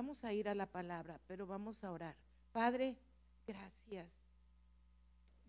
[0.00, 2.16] vamos a ir a la palabra, pero vamos a orar.
[2.52, 2.96] Padre,
[3.46, 4.08] gracias.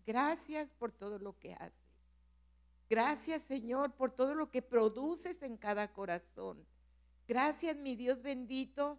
[0.04, 1.72] Gracias por todo lo que haces.
[2.90, 6.66] Gracias, Señor, por todo lo que produces en cada corazón.
[7.26, 8.98] Gracias, mi Dios bendito,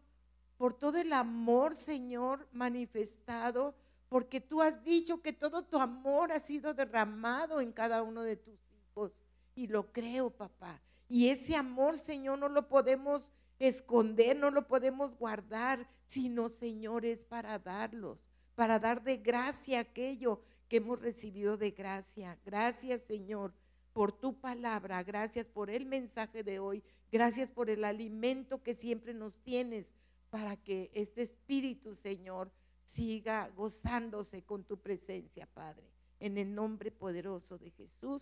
[0.57, 3.75] por todo el amor, Señor, manifestado,
[4.09, 8.37] porque tú has dicho que todo tu amor ha sido derramado en cada uno de
[8.37, 9.11] tus hijos.
[9.53, 10.81] Y lo creo, papá.
[11.07, 13.29] Y ese amor, Señor, no lo podemos
[13.67, 18.19] esconder, no lo podemos guardar, sino, Señor, es para darlos,
[18.55, 22.37] para dar de gracia aquello que hemos recibido de gracia.
[22.45, 23.53] Gracias, Señor,
[23.93, 29.13] por tu palabra, gracias por el mensaje de hoy, gracias por el alimento que siempre
[29.13, 29.93] nos tienes
[30.29, 32.51] para que este espíritu, Señor,
[32.83, 35.87] siga gozándose con tu presencia, Padre.
[36.19, 38.21] En el nombre poderoso de Jesús.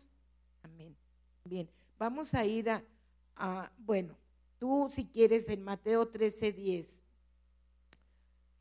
[0.63, 0.95] Amén.
[1.45, 4.17] Bien, vamos a ir a, bueno,
[4.61, 6.87] tú si quieres en Mateo 13, 10.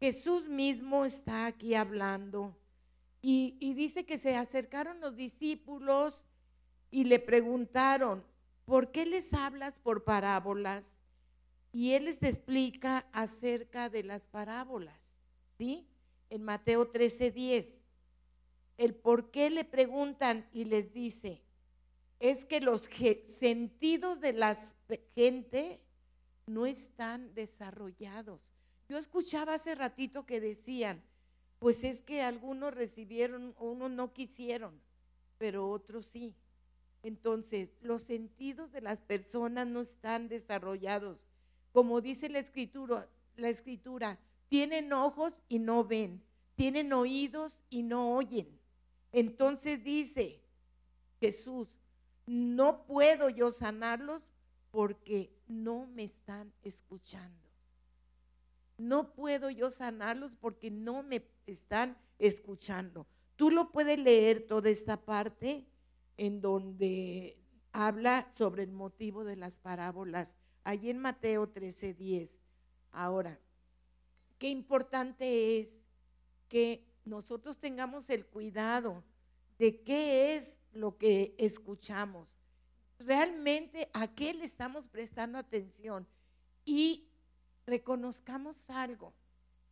[0.01, 2.57] Jesús mismo está aquí hablando
[3.21, 6.15] y, dice que se acercaron los discípulos
[6.91, 8.25] y le preguntaron,
[8.65, 10.87] ¿por qué les hablas por parábolas?
[11.71, 14.99] Y él les explica acerca de las parábolas,
[15.59, 15.87] ¿sí?
[16.31, 17.67] En Mateo 13, 10.
[18.79, 21.43] El por qué le preguntan y les dice,
[22.21, 22.89] es que los
[23.39, 24.57] sentidos de la
[25.15, 25.83] gente
[26.51, 28.41] no están desarrollados.
[28.89, 31.03] Yo escuchaba hace ratito que decían,
[31.59, 34.81] pues es que algunos recibieron, unos no quisieron,
[35.39, 36.35] pero otros sí.
[37.03, 41.19] Entonces, los sentidos de las personas no están desarrollados.
[41.73, 46.23] Como dice la escritura, la escritura, tienen ojos y no ven,
[46.57, 48.59] tienen oídos y no oyen.
[49.13, 50.41] Entonces dice
[51.21, 51.69] Jesús,
[52.27, 54.23] no puedo yo sanarlos
[54.71, 57.49] porque no me están escuchando.
[58.79, 63.07] No puedo yo sanarlos porque no me están escuchando.
[63.37, 65.67] Tú lo puedes leer toda esta parte
[66.17, 67.39] en donde
[67.73, 72.39] habla sobre el motivo de las parábolas, allí en Mateo 13:10.
[72.93, 73.39] Ahora,
[74.39, 75.75] qué importante es
[76.49, 79.03] que nosotros tengamos el cuidado
[79.59, 82.29] de qué es lo que escuchamos.
[83.01, 86.07] Realmente a qué le estamos prestando atención
[86.65, 87.09] y
[87.67, 89.15] reconozcamos algo.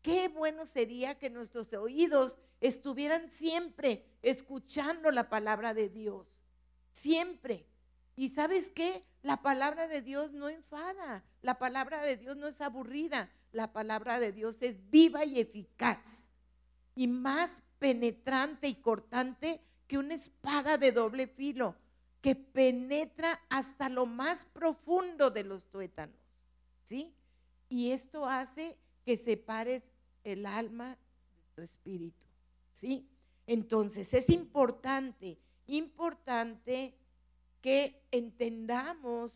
[0.03, 6.27] Qué bueno sería que nuestros oídos estuvieran siempre escuchando la palabra de Dios
[6.93, 7.67] siempre.
[8.17, 9.05] ¿Y sabes qué?
[9.23, 14.19] La palabra de Dios no enfada, la palabra de Dios no es aburrida, la palabra
[14.19, 16.29] de Dios es viva y eficaz
[16.95, 21.77] y más penetrante y cortante que una espada de doble filo
[22.21, 26.17] que penetra hasta lo más profundo de los tuétanos.
[26.85, 27.15] ¿Sí?
[27.69, 29.83] Y esto hace que separes
[30.25, 30.97] el alma
[31.37, 32.25] de tu espíritu.
[32.73, 33.09] ¿Sí?
[33.47, 36.95] Entonces es importante importante
[37.61, 39.33] que entendamos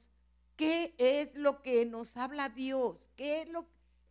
[0.56, 3.66] qué es lo que nos habla Dios, qué es lo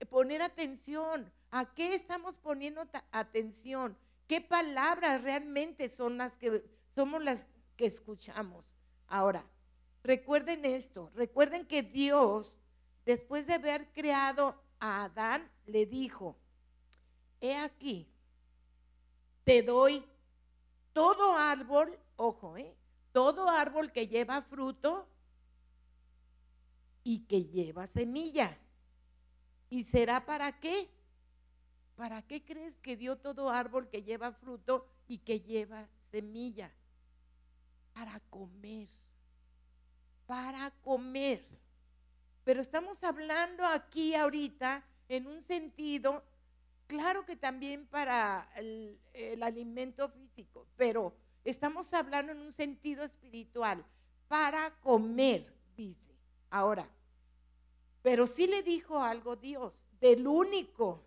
[0.09, 6.63] poner atención, a qué estamos poniendo atención, qué palabras realmente son las que
[6.95, 7.45] somos las
[7.85, 8.65] escuchamos.
[9.07, 9.45] Ahora,
[10.03, 12.53] recuerden esto, recuerden que Dios,
[13.05, 16.37] después de haber creado a Adán, le dijo,
[17.39, 18.07] he aquí,
[19.43, 20.05] te doy
[20.93, 22.75] todo árbol ojo, ¿eh?
[23.11, 25.07] todo árbol que lleva fruto
[27.03, 28.57] y que lleva semilla.
[29.69, 30.89] ¿Y será para qué?
[31.95, 36.71] ¿Para qué crees que dio todo árbol que lleva fruto y que lleva semilla?
[37.93, 38.89] Para comer.
[40.25, 41.43] Para comer.
[42.43, 46.23] Pero estamos hablando aquí ahorita en un sentido,
[46.87, 48.97] claro que también para el,
[49.41, 51.13] alimento físico, pero
[51.43, 53.83] Estamos hablando en un sentido espiritual,
[54.27, 56.15] para comer, dice.
[56.51, 56.87] Ahora,
[58.03, 61.03] pero sí le dijo algo Dios, del único,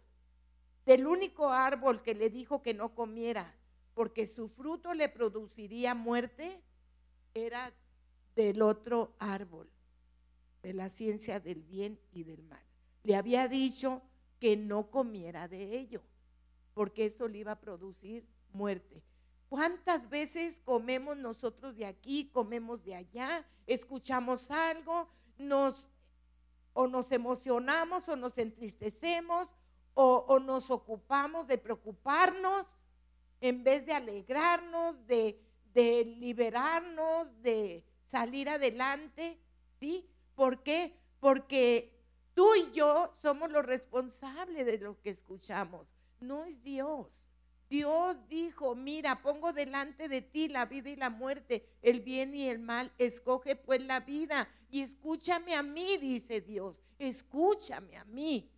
[0.85, 3.55] del único árbol que le dijo que no comiera,
[3.95, 6.61] porque su fruto le produciría muerte,
[7.35, 7.73] era
[8.37, 9.69] del otro árbol,
[10.63, 12.63] de la ciencia del bien y del mal.
[13.03, 14.03] Le había dicho
[14.41, 16.01] que no comiera de ello,
[16.73, 19.03] porque eso le iba a producir muerte.
[19.49, 25.09] ¿Cuántas veces comemos nosotros de aquí, comemos de allá, escuchamos algo,
[25.39, 25.89] nos
[26.73, 29.49] o nos emocionamos o nos entristecemos
[29.95, 32.67] o, o, nos ocupamos de preocuparnos
[33.41, 35.41] en vez de alegrarnos, de,
[35.75, 39.39] de liberarnos, de salir adelante?
[39.81, 40.09] ¿Sí?
[40.35, 40.97] ¿Por qué?
[41.21, 41.95] Porque
[42.35, 45.87] Tú y yo somos los responsables de lo que escuchamos,
[46.21, 47.07] no es Dios.
[47.71, 52.49] Dios dijo, mira, pongo delante de ti la vida y la muerte, el bien y
[52.49, 58.51] el mal, escoge pues la vida y escúchame a mí, dice Dios, escúchame a mí.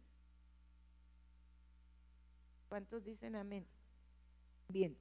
[2.68, 3.66] ¿Cuántos dicen amén?
[4.68, 4.96] Bien.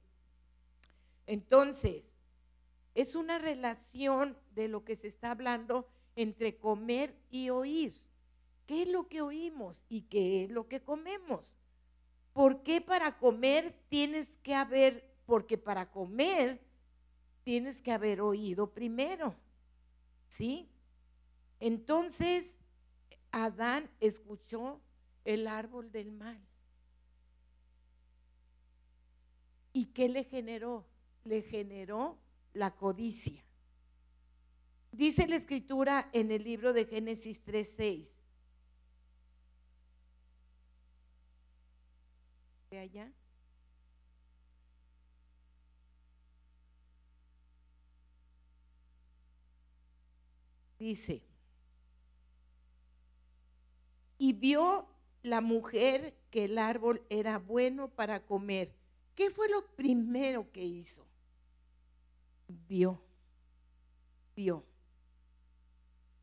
[1.26, 2.04] Entonces,
[2.94, 7.94] es una relación de lo que se está hablando entre comer y oír.
[8.66, 11.44] ¿Qué es lo que oímos y qué es lo que comemos?
[12.32, 16.60] ¿Por qué para comer tienes que haber, porque para comer
[17.44, 19.34] tienes que haber oído primero?
[20.28, 20.68] ¿Sí?
[21.60, 22.44] Entonces,
[23.30, 24.80] Adán escuchó
[25.24, 26.40] el árbol del mal.
[29.72, 30.86] ¿Y qué le generó?
[31.26, 32.16] Le generó
[32.54, 33.42] la codicia.
[34.92, 38.06] Dice la escritura en el libro de Génesis 3:6.
[42.70, 43.12] De allá.
[50.78, 51.22] Dice,
[54.18, 54.86] y vio
[55.22, 58.76] la mujer que el árbol era bueno para comer
[59.16, 61.05] ¿Qué fue lo primero que hizo?
[62.48, 63.00] Vio,
[64.34, 64.64] vio.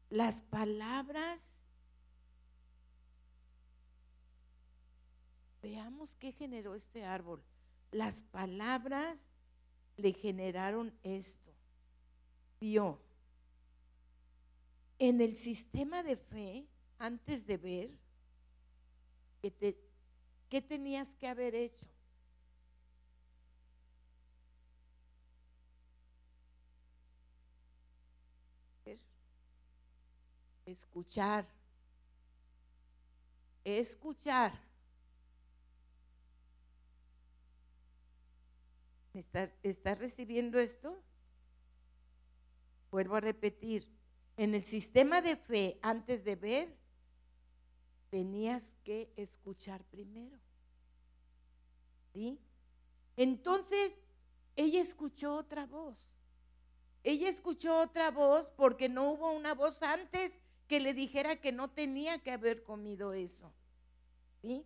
[0.10, 1.42] Las palabras,
[5.62, 7.44] veamos qué generó este árbol.
[7.92, 9.20] Las palabras
[9.98, 11.52] le generaron esto.
[12.60, 13.00] Vio.
[15.00, 16.68] En el sistema de fe,
[16.98, 17.92] antes de ver,
[20.50, 21.93] ¿qué, tenías que haber hecho?
[30.74, 31.48] Escuchar.
[33.64, 34.54] Escuchar.
[39.62, 41.02] ¿Estás recibiendo esto?
[42.92, 43.88] Vuelvo a repetir.
[44.36, 46.78] En el sistema de fe, antes de ver,
[48.10, 50.40] tenías que escuchar primero.
[52.14, 52.40] ¿Sí?
[53.16, 53.94] Entonces,
[54.56, 55.98] ella escuchó otra voz.
[57.04, 60.32] Ella escuchó otra voz porque no hubo una voz antes
[60.68, 63.52] que le dijera que no tenía que haber comido eso.
[64.42, 64.66] ¿Sí?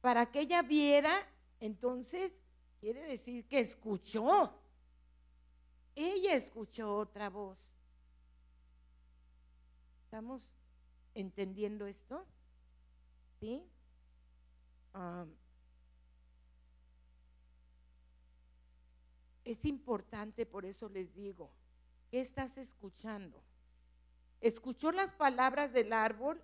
[0.00, 1.26] Para que ella viera,
[1.60, 2.32] entonces
[2.80, 4.58] quiere decir que escuchó.
[5.94, 7.58] Ella escuchó otra voz.
[10.04, 10.42] ¿Estamos
[11.14, 12.26] entendiendo esto?
[13.40, 13.64] ¿Sí?
[19.44, 21.50] es importante, por eso les digo,
[22.10, 23.42] ¿qué estás escuchando?
[24.42, 26.42] Escuchó las palabras del árbol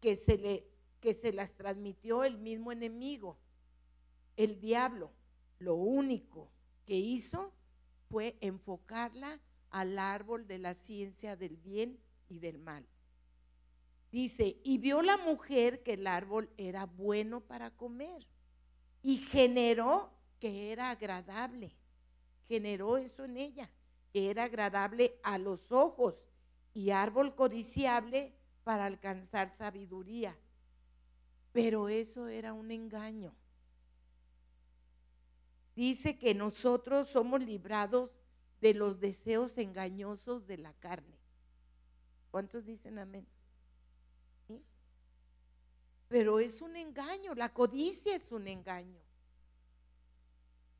[0.00, 0.66] que se, le,
[1.00, 3.38] que se las transmitió el mismo enemigo,
[4.36, 5.12] el diablo.
[5.58, 6.50] Lo único
[6.86, 7.52] que hizo
[8.08, 9.40] fue enfocarla
[9.70, 12.84] al árbol de la ciencia del bien y del mal.
[14.10, 18.26] Dice, y vio la mujer que el árbol era bueno para comer
[19.02, 20.10] y generó
[20.40, 21.76] que era agradable.
[22.48, 23.70] Generó eso en ella,
[24.12, 26.16] que era agradable a los ojos
[26.74, 28.34] y árbol codiciable
[28.64, 30.36] para alcanzar sabiduría.
[31.52, 33.34] Pero eso era un engaño.
[35.74, 38.10] Dice que nosotros somos librados
[38.60, 41.16] de los deseos engañosos de la carne.
[42.30, 43.26] ¿Cuántos dicen amén?
[46.08, 49.00] Pero es un engaño, la codicia es un engaño.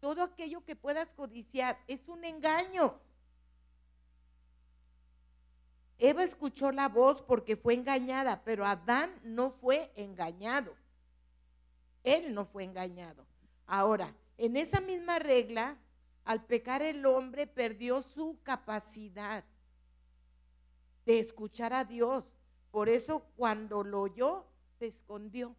[0.00, 3.00] Todo aquello que puedas codiciar es un engaño.
[6.00, 10.74] Eva escuchó la voz porque fue engañada, pero Adán no fue engañado.
[12.02, 13.26] Él no fue engañado.
[13.66, 15.76] Ahora, en esa misma regla,
[16.24, 19.44] al pecar el hombre perdió su capacidad
[21.04, 22.24] de escuchar a Dios.
[22.70, 24.46] Por eso cuando lo oyó,
[24.78, 25.54] se escondió.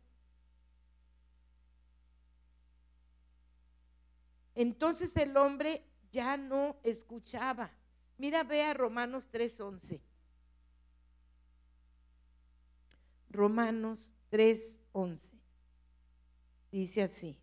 [4.55, 7.69] Entonces el hombre ya no escuchaba.
[8.17, 10.01] Mira, ve a Romanos 3:11.
[13.31, 15.19] Romanos 3:11.
[16.71, 17.37] Dice así.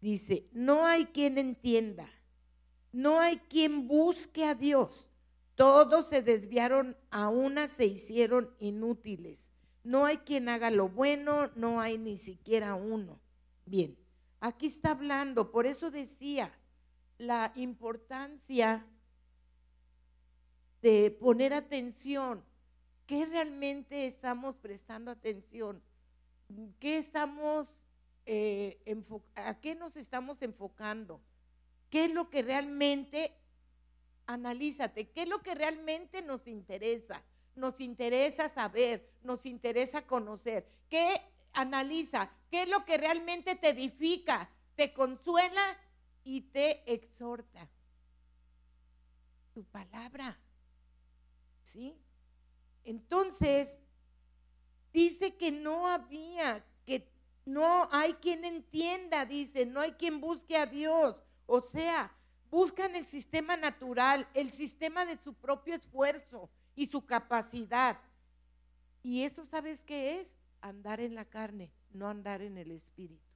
[0.00, 2.08] Dice, no hay quien entienda,
[2.92, 5.08] no hay quien busque a Dios.
[5.56, 9.50] Todos se desviaron, a una se hicieron inútiles.
[9.82, 13.18] No hay quien haga lo bueno, no hay ni siquiera uno.
[13.66, 13.98] Bien,
[14.38, 16.52] aquí está hablando, por eso decía
[17.18, 18.86] la importancia
[20.82, 22.44] de poner atención.
[23.06, 25.82] ¿Qué realmente estamos prestando atención?
[26.78, 27.68] ¿Qué estamos,
[28.26, 28.78] eh,
[29.34, 31.20] ¿A qué nos estamos enfocando?
[31.90, 33.34] ¿Qué es lo que realmente,
[34.26, 37.22] analízate, qué es lo que realmente nos interesa?
[37.54, 40.68] Nos interesa saber, nos interesa conocer.
[40.88, 41.20] ¿Qué
[41.54, 42.30] analiza?
[42.50, 45.76] ¿Qué es lo que realmente te edifica, te consuela
[46.24, 47.68] y te exhorta?
[49.54, 50.38] Tu palabra.
[51.68, 51.94] ¿Sí?
[52.84, 53.68] Entonces,
[54.90, 57.06] dice que no había, que
[57.44, 61.16] no hay quien entienda, dice, no hay quien busque a Dios.
[61.44, 62.10] O sea,
[62.50, 68.00] buscan el sistema natural, el sistema de su propio esfuerzo y su capacidad.
[69.02, 70.28] Y eso, ¿sabes qué es?
[70.62, 73.28] Andar en la carne, no andar en el espíritu.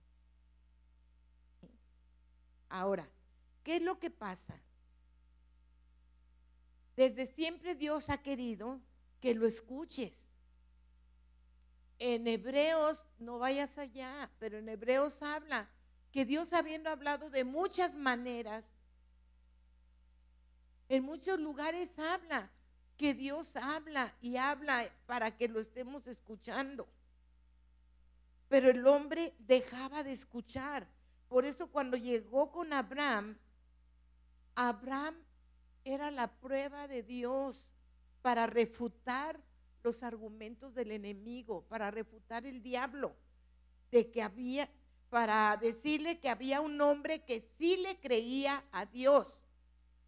[2.71, 3.07] Ahora,
[3.63, 4.59] ¿qué es lo que pasa?
[6.97, 8.81] Desde siempre Dios ha querido
[9.21, 10.13] que lo escuches.
[11.99, 15.69] En Hebreos, no vayas allá, pero en Hebreos habla
[16.11, 18.65] que Dios habiendo hablado de muchas maneras,
[20.89, 22.51] en muchos lugares habla
[22.99, 26.87] que Dios habla y habla para que lo estemos escuchando.
[28.49, 30.87] Pero el hombre dejaba de escuchar.
[31.29, 33.39] Por eso cuando llegó con Abraham,
[34.55, 35.17] Abraham
[35.85, 37.63] era la prueba de Dios
[38.23, 39.41] para refutar
[39.83, 43.17] los argumentos del enemigo, para refutar el diablo,
[43.91, 44.69] de que había,
[45.11, 49.27] para decirle que había un hombre que sí le creía a Dios.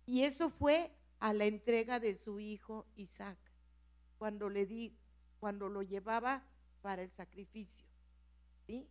[0.06, 3.38] Y eso fue a la entrega de su hijo Isaac,
[4.18, 4.96] cuando le di,
[5.40, 6.44] cuando lo llevaba
[6.82, 7.84] para el sacrificio.
[8.66, 8.88] ¿Sí?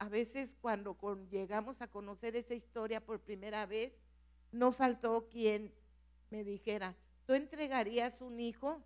[0.00, 0.96] A veces cuando
[1.30, 3.92] llegamos a conocer esa historia por primera vez,
[4.50, 5.74] no faltó quien
[6.30, 8.82] me dijera, ¿tú entregarías un hijo?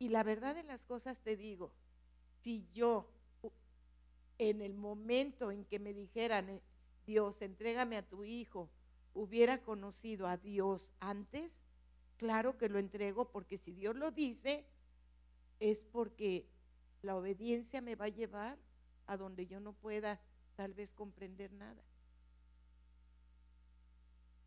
[0.00, 1.72] Y la verdad de las cosas te digo,
[2.42, 3.08] si yo
[4.38, 6.62] en el momento en que me dijeran, eh,
[7.06, 8.68] Dios, entrégame a tu hijo,
[9.14, 11.52] hubiera conocido a Dios antes,
[12.16, 14.64] claro que lo entrego porque si Dios lo dice,
[15.60, 16.48] es porque
[17.02, 18.58] la obediencia me va a llevar
[19.08, 20.20] a donde yo no pueda
[20.54, 21.82] tal vez comprender nada.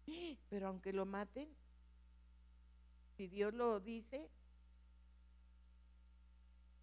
[0.49, 1.49] Pero aunque lo maten,
[3.17, 4.29] si Dios lo dice,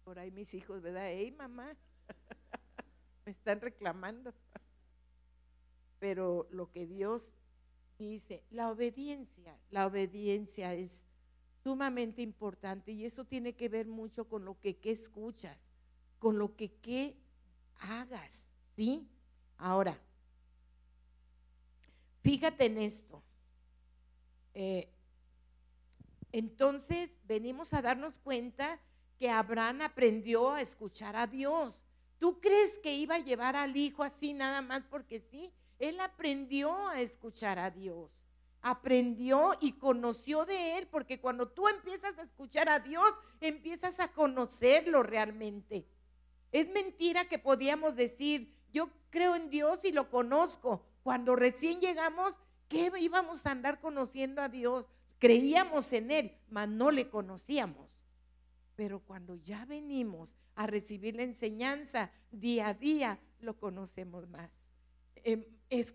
[0.03, 1.09] por ahí mis hijos, ¿verdad?
[1.09, 1.75] ¡Ey, mamá!
[3.25, 4.33] Me están reclamando.
[5.99, 7.29] Pero lo que Dios
[7.97, 11.03] dice, la obediencia, la obediencia es
[11.63, 15.57] sumamente importante y eso tiene que ver mucho con lo que, que escuchas,
[16.17, 17.17] con lo que, que
[17.79, 18.45] hagas,
[18.75, 19.09] ¿sí?
[19.57, 19.99] Ahora,
[22.21, 23.23] fíjate en esto.
[24.53, 24.89] Eh,
[26.31, 28.79] entonces venimos a darnos cuenta
[29.17, 31.81] que Abraham aprendió a escuchar a Dios.
[32.19, 35.53] ¿Tú crees que iba a llevar al hijo así nada más porque sí?
[35.79, 38.11] Él aprendió a escuchar a Dios.
[38.61, 43.09] Aprendió y conoció de Él, porque cuando tú empiezas a escuchar a Dios,
[43.39, 45.87] empiezas a conocerlo realmente.
[46.51, 50.83] Es mentira que podíamos decir, yo creo en Dios y lo conozco.
[51.03, 52.35] Cuando recién llegamos,
[52.67, 54.85] ¿qué íbamos a andar conociendo a Dios?
[55.19, 57.97] Creíamos en Él, mas no le conocíamos.
[58.75, 64.49] Pero cuando ya venimos a recibir la enseñanza día a día, lo conocemos más.
[65.15, 65.85] Em, eh,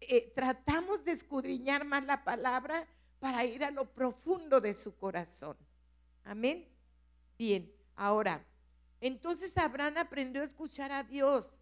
[0.00, 2.86] eh, tratamos de escudriñar más la palabra
[3.20, 5.56] para ir a lo profundo de su corazón.
[6.24, 6.68] Amén.
[7.38, 8.44] Bien, ahora
[9.06, 11.52] entonces Abraham aprendió a escuchar a Dios,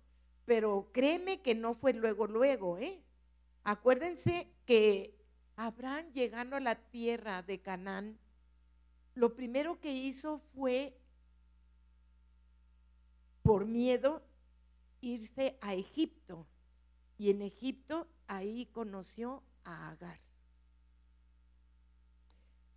[0.44, 3.02] pero créeme que no fue luego, luego, ¿eh?
[3.64, 5.18] Acuérdense que
[5.56, 8.16] Abraham llegando a la tierra de Canaán,
[9.16, 10.96] lo primero que hizo fue,
[13.42, 14.22] por miedo,
[15.00, 16.46] irse a Egipto.
[17.18, 20.20] Y en Egipto ahí conoció a Agar.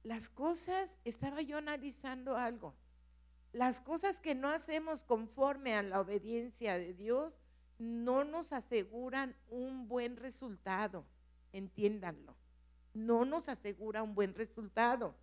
[0.02, 2.74] Las cosas, estaba yo analizando algo
[3.56, 7.34] las cosas que no hacemos conforme a la obediencia de Dios
[7.80, 11.06] no nos aseguran un buen resultado,
[11.54, 12.36] entiéndanlo.
[12.94, 15.16] No nos asegura un buen resultado.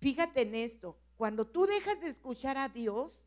[0.00, 3.20] Fíjate en esto, cuando tú dejas de escuchar a Dios,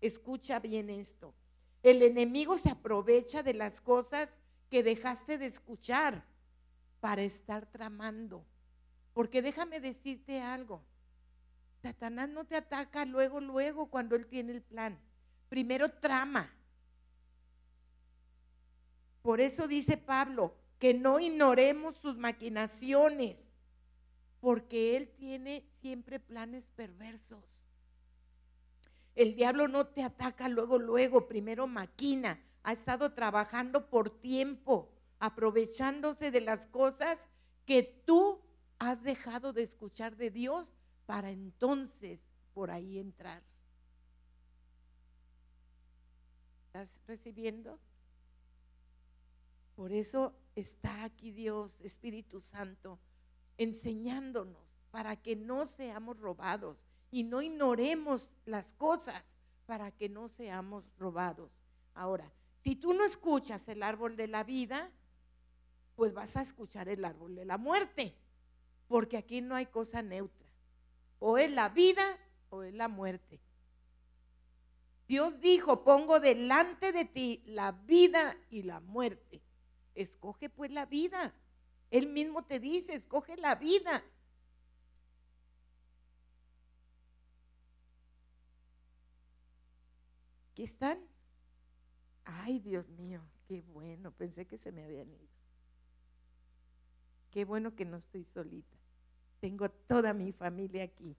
[0.00, 1.34] escucha bien esto.
[1.82, 4.28] El enemigo se aprovecha de las cosas
[4.70, 6.24] que dejaste de escuchar
[7.00, 8.44] para estar tramando.
[9.14, 10.80] Porque déjame decirte algo,
[11.82, 14.98] Satanás no te ataca luego, luego cuando él tiene el plan.
[15.48, 16.52] Primero trama.
[19.22, 23.38] Por eso dice Pablo, que no ignoremos sus maquinaciones,
[24.40, 27.44] porque Él tiene siempre planes perversos.
[29.14, 32.40] El diablo no te ataca luego, luego, primero maquina.
[32.62, 37.18] Ha estado trabajando por tiempo, aprovechándose de las cosas
[37.66, 38.40] que tú
[38.78, 40.66] has dejado de escuchar de Dios
[41.10, 42.20] para entonces
[42.54, 43.42] por ahí entrar.
[46.66, 47.80] ¿Estás recibiendo?
[49.74, 53.00] Por eso está aquí Dios, Espíritu Santo,
[53.58, 54.62] enseñándonos
[54.92, 56.76] para que no seamos robados
[57.10, 59.24] y no ignoremos las cosas
[59.66, 61.50] para que no seamos robados.
[61.92, 62.30] Ahora,
[62.62, 64.92] si tú no escuchas el árbol de la vida,
[65.96, 68.14] pues vas a escuchar el árbol de la muerte,
[68.86, 70.39] porque aquí no hay cosa neutra.
[71.20, 73.40] O es la vida o es la muerte.
[75.06, 79.42] Dios dijo, pongo delante de ti la vida y la muerte.
[79.94, 81.34] Escoge pues la vida.
[81.90, 84.04] Él mismo te dice, escoge la vida.
[90.52, 91.00] ¿Aquí están?
[92.24, 94.12] Ay, Dios mío, qué bueno.
[94.12, 95.28] Pensé que se me habían ido.
[97.30, 98.79] Qué bueno que no estoy solita.
[99.40, 101.16] Tengo toda mi familia aquí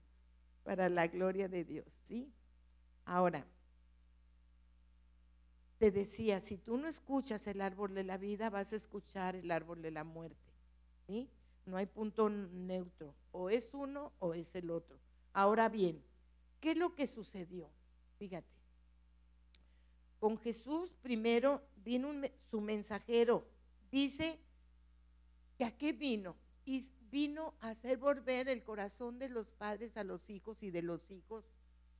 [0.62, 2.32] para la gloria de Dios, ¿sí?
[3.04, 3.44] Ahora,
[5.78, 9.50] te decía, si tú no escuchas el árbol de la vida, vas a escuchar el
[9.50, 10.52] árbol de la muerte,
[11.08, 11.28] ¿sí?
[11.66, 14.96] No hay punto neutro, o es uno o es el otro.
[15.32, 16.00] Ahora bien,
[16.60, 17.68] ¿qué es lo que sucedió?
[18.18, 18.46] Fíjate,
[20.20, 22.12] con Jesús primero vino
[22.48, 23.44] su mensajero,
[23.90, 24.38] dice
[25.58, 30.02] que a qué vino, y vino a hacer volver el corazón de los padres a
[30.02, 31.44] los hijos y de los hijos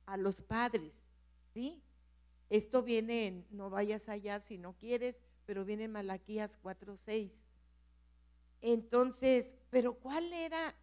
[0.07, 1.01] a los padres,
[1.53, 1.81] ¿sí?
[2.49, 5.15] Esto viene en, no vayas allá si no quieres,
[5.45, 7.31] pero viene en Malaquías 4:6.
[8.61, 10.75] Entonces, pero ¿cuál era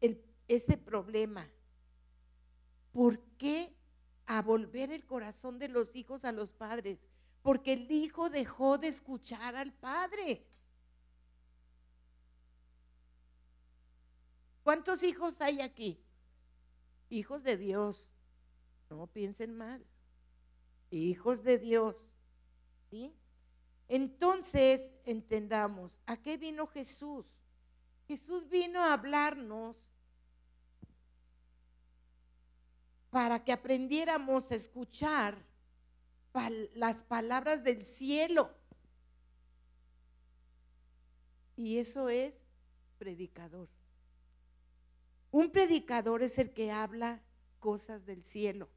[0.00, 1.48] el, ese problema?
[2.92, 3.74] ¿Por qué
[4.26, 6.98] a volver el corazón de los hijos a los padres?
[7.42, 10.46] Porque el hijo dejó de escuchar al padre.
[14.68, 15.98] ¿Cuántos hijos hay aquí?
[17.08, 18.10] Hijos de Dios.
[18.90, 19.82] No piensen mal
[20.90, 21.96] hijos de Dios.
[22.90, 23.16] ¿sí?
[23.88, 27.24] Entonces, entendamos, ¿a qué vino Jesús?
[28.08, 29.74] Jesús vino a hablarnos
[33.08, 35.42] para que aprendiéramos a escuchar
[36.74, 38.54] las palabras del cielo.
[41.56, 42.34] Y eso es
[42.98, 43.77] predicador.
[45.30, 47.22] Un predicador es el que habla
[47.58, 48.68] cosas del cielo.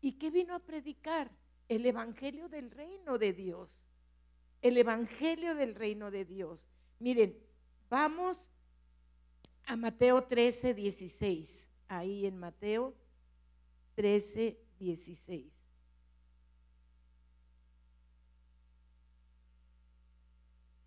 [0.00, 1.30] ¿Y qué vino a predicar?
[1.68, 3.76] El Evangelio del reino de Dios.
[4.62, 6.60] El Evangelio del reino de Dios.
[6.98, 7.38] Miren,
[7.88, 8.38] vamos
[9.64, 11.68] a Mateo 13, 16.
[11.88, 12.94] Ahí en Mateo
[13.94, 15.57] 13, 16.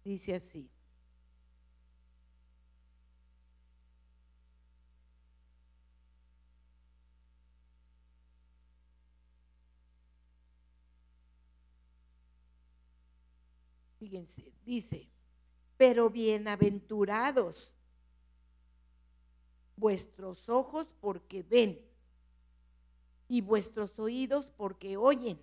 [0.03, 0.69] Dice así.
[13.99, 15.07] Fíjense, dice,
[15.77, 17.71] pero bienaventurados
[19.75, 21.79] vuestros ojos porque ven
[23.27, 25.39] y vuestros oídos porque oyen.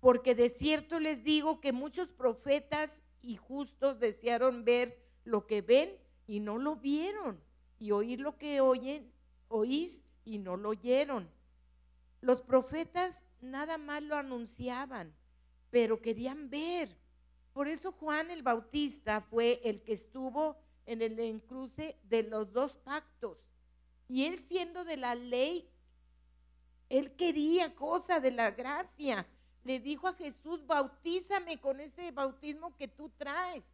[0.00, 5.96] Porque de cierto les digo que muchos profetas y justos desearon ver lo que ven
[6.26, 7.40] y no lo vieron,
[7.78, 9.10] y oír lo que oyen,
[9.48, 11.28] oís y no lo oyeron.
[12.20, 15.14] Los profetas nada más lo anunciaban,
[15.70, 16.96] pero querían ver
[17.54, 20.56] por eso Juan el Bautista fue el que estuvo
[20.86, 23.38] en el encruce de los dos pactos.
[24.08, 25.70] Y él siendo de la ley,
[26.88, 29.24] él quería cosa de la gracia.
[29.64, 33.64] Le dijo a Jesús, bautízame con ese bautismo que tú traes.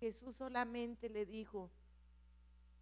[0.00, 1.70] Jesús solamente le dijo,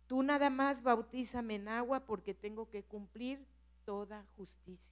[0.06, 3.44] tú nada más bautízame en agua porque tengo que cumplir
[3.84, 4.86] toda justicia.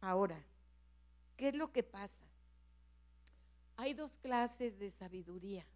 [0.00, 0.42] Ahora,
[1.36, 2.24] ¿qué es lo que pasa?
[3.76, 5.66] Hay dos clases de sabiduría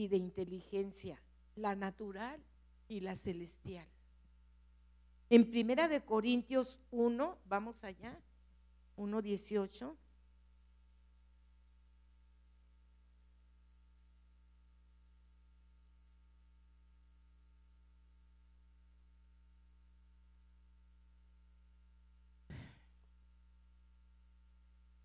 [0.00, 1.20] y de inteligencia,
[1.56, 2.42] la natural
[2.88, 3.86] y la celestial.
[5.28, 8.18] En Primera de Corintios 1, vamos allá,
[8.96, 9.94] 1.18.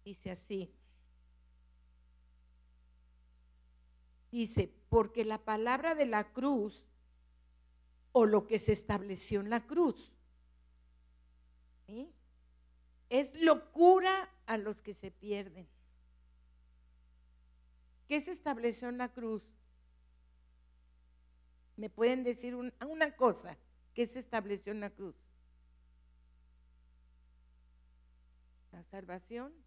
[0.05, 0.71] Dice así.
[4.31, 6.81] Dice, porque la palabra de la cruz
[8.13, 10.09] o lo que se estableció en la cruz
[13.09, 15.67] es locura a los que se pierden.
[18.07, 19.43] ¿Qué se estableció en la cruz?
[21.75, 23.57] ¿Me pueden decir una cosa?
[23.93, 25.17] ¿Qué se estableció en la cruz?
[28.71, 29.64] La salvación.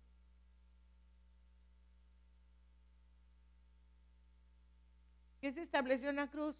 [5.40, 6.56] ¿Qué se estableció en la cruz?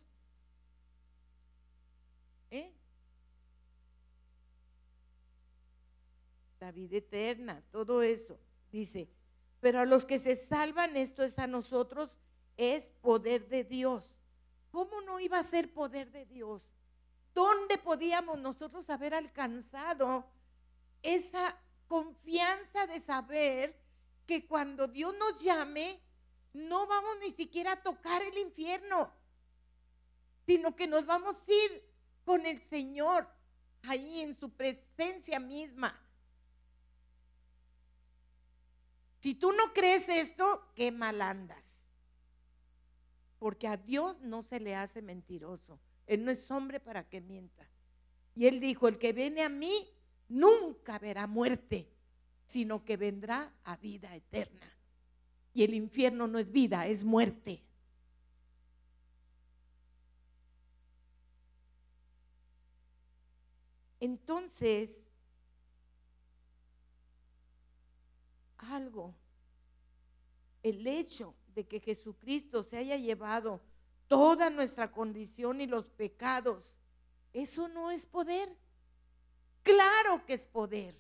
[2.51, 2.73] ¿Eh?
[6.61, 8.39] La vida eterna, todo eso.
[8.71, 9.09] Dice,
[9.61, 12.11] pero a los que se salvan, esto es a nosotros,
[12.57, 14.05] es poder de Dios.
[14.71, 16.67] ¿Cómo no iba a ser poder de Dios?
[17.35, 20.25] ¿Dónde podíamos nosotros haber alcanzado
[21.03, 23.75] esa confianza de saber
[24.27, 26.01] que cuando Dios nos llame,
[26.53, 29.13] no vamos ni siquiera a tocar el infierno,
[30.47, 31.85] sino que nos vamos a ir
[32.25, 33.29] con el Señor
[33.83, 35.99] ahí en su presencia misma.
[39.21, 41.65] Si tú no crees esto, qué mal andas.
[43.39, 45.79] Porque a Dios no se le hace mentiroso.
[46.07, 47.69] Él no es hombre para que mienta.
[48.35, 49.89] Y él dijo, el que viene a mí
[50.29, 51.91] nunca verá muerte,
[52.47, 54.78] sino que vendrá a vida eterna.
[55.59, 57.61] Y el infierno no es vida, es muerte.
[63.99, 64.89] Entonces,
[68.59, 69.17] algo,
[70.63, 73.61] el hecho de que Jesucristo se haya llevado
[74.07, 76.73] toda nuestra condición y los pecados,
[77.33, 78.57] eso no es poder.
[79.65, 80.97] Claro que es poder.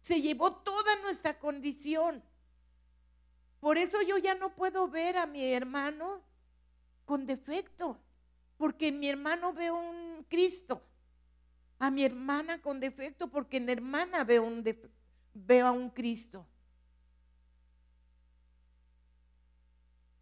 [0.00, 2.20] Se llevó toda nuestra condición.
[3.60, 6.22] Por eso yo ya no puedo ver a mi hermano
[7.04, 7.98] con defecto,
[8.56, 10.82] porque en mi hermano veo un Cristo
[11.78, 16.46] a mi hermana con defecto porque en la hermana veo a un Cristo.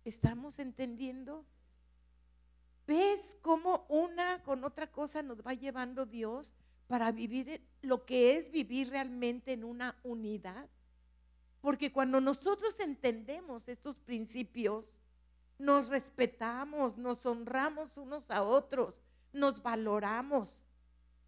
[0.05, 1.45] ¿Estamos entendiendo?
[2.87, 6.53] ¿Ves cómo una con otra cosa nos va llevando Dios
[6.87, 10.69] para vivir lo que es vivir realmente en una unidad?
[11.67, 14.85] Porque cuando nosotros entendemos estos principios,
[15.59, 18.95] nos respetamos, nos honramos unos a otros,
[19.33, 20.49] nos valoramos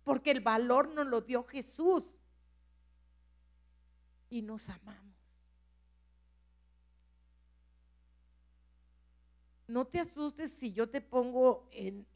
[0.04, 2.04] porque el valor nos lo dio Jesús
[4.30, 5.16] y nos amamos.
[9.66, 12.06] No te asustes si yo te pongo en,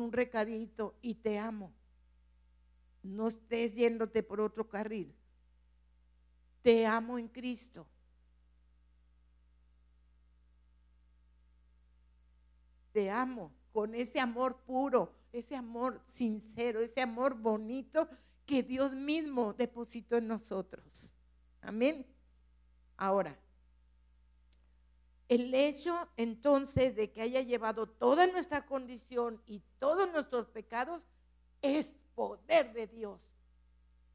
[0.00, 1.72] un recadito y te amo.
[3.02, 5.12] No estés yéndote por otro carril.
[6.62, 7.86] Te amo en Cristo.
[12.92, 18.08] Te amo con ese amor puro, ese amor sincero, ese amor bonito
[18.46, 20.84] que Dios mismo depositó en nosotros.
[21.62, 22.06] Amén.
[22.96, 23.36] Ahora,
[25.28, 31.02] el hecho entonces de que haya llevado toda nuestra condición y todos nuestros pecados
[31.62, 33.31] es poder de Dios.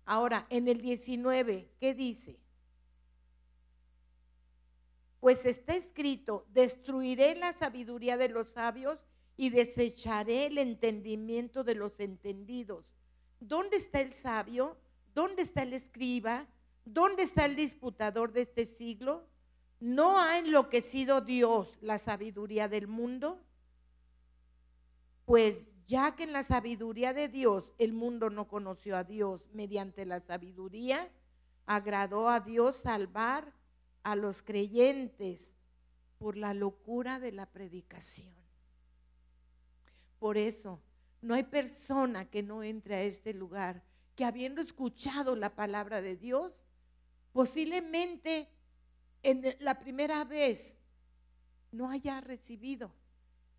[0.09, 2.39] Ahora, en el 19, ¿qué dice?
[5.19, 8.99] Pues está escrito, destruiré la sabiduría de los sabios
[9.35, 12.85] y desecharé el entendimiento de los entendidos.
[13.41, 14.77] ¿Dónde está el sabio?
[15.13, 16.47] ¿Dónde está el escriba?
[16.85, 19.27] ¿Dónde está el disputador de este siglo?
[19.81, 23.43] ¿No ha enloquecido Dios la sabiduría del mundo?
[25.25, 30.05] Pues ya que en la sabiduría de Dios el mundo no conoció a Dios mediante
[30.05, 31.09] la sabiduría,
[31.65, 33.53] agradó a Dios salvar
[34.03, 35.51] a los creyentes
[36.17, 38.33] por la locura de la predicación.
[40.19, 40.81] Por eso,
[41.21, 43.83] no hay persona que no entre a este lugar
[44.15, 46.59] que habiendo escuchado la palabra de Dios,
[47.33, 48.49] posiblemente
[49.21, 50.75] en la primera vez
[51.71, 52.91] no haya recibido,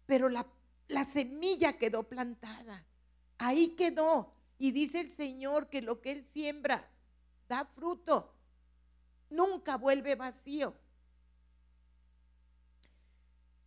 [0.05, 0.47] pero la,
[0.89, 2.85] la semilla quedó plantada,
[3.39, 4.35] ahí quedó.
[4.59, 6.91] Y dice el Señor que lo que Él siembra
[7.49, 8.35] da fruto,
[9.31, 10.75] nunca vuelve vacío.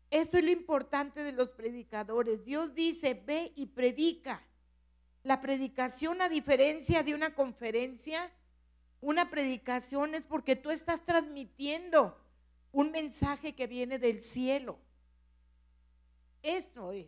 [0.09, 2.43] Esto es lo importante de los predicadores.
[2.43, 4.45] Dios dice, ve y predica.
[5.23, 8.29] La predicación, a diferencia de una conferencia,
[8.99, 12.17] una predicación es porque tú estás transmitiendo
[12.73, 14.79] un mensaje que viene del cielo.
[16.41, 17.07] Eso es.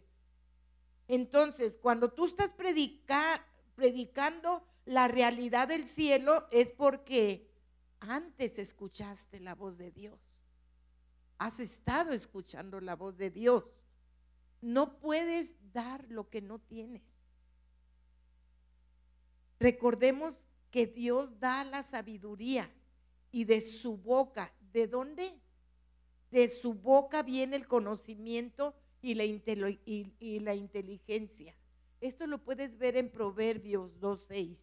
[1.07, 2.49] Entonces, cuando tú estás
[3.75, 7.49] predicando, la realidad del cielo es porque
[7.99, 10.19] antes escuchaste la voz de Dios.
[11.37, 13.65] Has estado escuchando la voz de Dios.
[14.61, 17.01] No puedes dar lo que no tienes.
[19.59, 20.35] Recordemos
[20.71, 22.69] que Dios da la sabiduría
[23.31, 25.39] y de su boca, ¿de dónde?
[26.31, 29.15] De su boca viene el conocimiento y
[30.39, 31.53] la, inteligencia.
[31.99, 34.57] Esto lo puedes ver en Proverbios 2.6.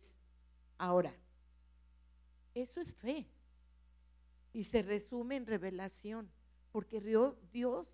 [0.79, 1.15] Ahora,
[2.55, 3.27] eso es fe.
[4.55, 6.31] Y se resume en revelación,
[6.73, 7.01] porque
[7.53, 7.87] Dios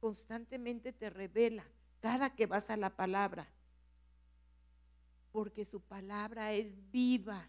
[0.00, 1.64] constantemente te revela
[2.00, 3.48] cada que vas a la palabra.
[5.30, 7.48] Porque su palabra es viva,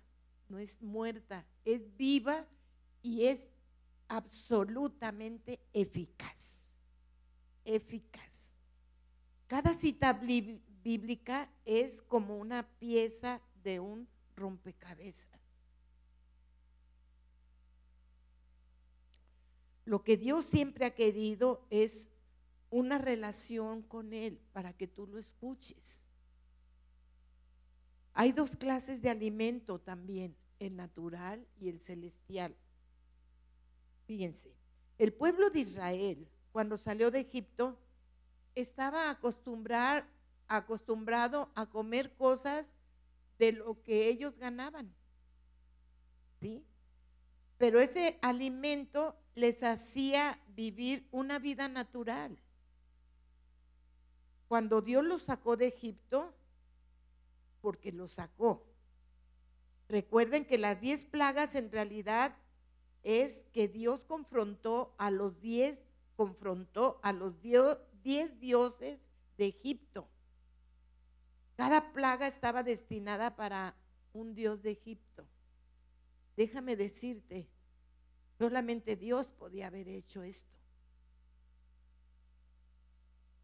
[0.50, 2.46] no es muerta, es viva
[3.02, 3.48] y es
[4.08, 6.62] absolutamente eficaz.
[7.66, 8.25] Eficaz.
[9.48, 15.40] Cada cita bíblica es como una pieza de un rompecabezas.
[19.86, 22.08] Lo que Dios siempre ha querido es
[22.72, 26.02] una relación con Él para que tú lo escuches.
[28.14, 32.56] Hay dos clases de alimento también, el natural y el celestial.
[34.08, 34.56] Fíjense,
[34.98, 37.78] el pueblo de Israel, cuando salió de Egipto,
[38.56, 40.06] estaba acostumbrado
[41.56, 42.66] a comer cosas
[43.38, 44.94] de lo que ellos ganaban.
[46.40, 46.66] ¿Sí?
[47.58, 52.38] Pero ese alimento les hacía vivir una vida natural.
[54.48, 56.34] Cuando Dios los sacó de Egipto,
[57.62, 58.64] porque los sacó.
[59.88, 62.36] Recuerden que las diez plagas en realidad
[63.04, 65.80] es que Dios confrontó a los diez,
[66.16, 67.78] confrontó a los diez
[68.40, 69.00] dioses
[69.38, 70.08] de Egipto.
[71.56, 73.76] Cada plaga estaba destinada para
[74.14, 75.28] un dios de Egipto.
[76.38, 77.50] Déjame decirte,
[78.38, 80.56] solamente Dios podía haber hecho esto.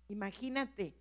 [0.09, 0.93] Imagínate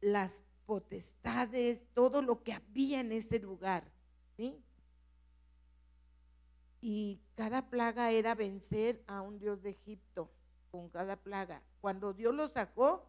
[0.00, 3.90] las potestades, todo lo que había en ese lugar,
[4.36, 4.62] ¿sí?
[6.80, 10.30] Y cada plaga era vencer a un dios de Egipto
[10.70, 11.62] con cada plaga.
[11.80, 13.06] Cuando Dios los sacó,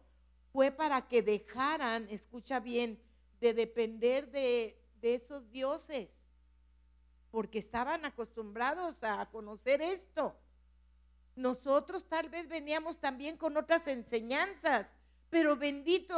[0.52, 3.00] fue para que dejaran, escucha bien,
[3.40, 6.10] de depender de, esos dioses,
[7.32, 10.36] porque estaban acostumbrados a conocer esto.
[11.34, 14.86] Nosotros tal vez veníamos también con otras enseñanzas,
[15.28, 16.14] pero bendito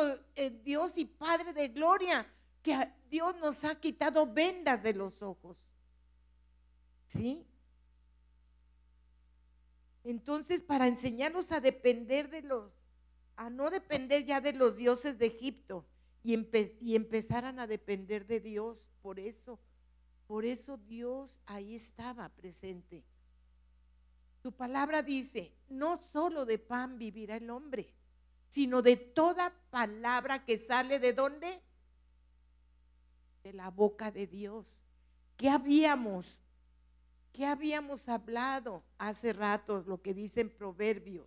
[0.63, 2.27] Dios y Padre de gloria,
[2.63, 2.77] que
[3.09, 5.57] Dios nos ha quitado vendas de los ojos.
[7.07, 7.47] ¿Sí?
[10.05, 12.71] Entonces, para enseñarnos a depender de los,
[13.37, 15.87] a no depender ya de los dioses de Egipto,
[16.25, 18.83] y, empezaran a depender de Dios.
[19.03, 19.61] Por eso,
[20.27, 23.05] por eso Dios ahí estaba presente.
[24.43, 27.93] Su palabra dice, no solo de pan vivirá el hombre,
[28.51, 31.61] sino de toda palabra que sale de dónde?
[33.43, 34.67] De la boca de Dios.
[35.37, 36.39] ¿Qué habíamos?
[37.35, 39.83] ¿Qué habíamos hablado hace rato?
[39.89, 41.27] Lo que dicen proverbios.